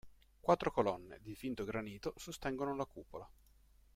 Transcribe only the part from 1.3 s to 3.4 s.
finto granito, sostengono la cupola.